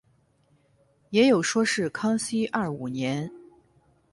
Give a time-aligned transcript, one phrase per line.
[1.11, 3.31] 也有说是康熙廿五年。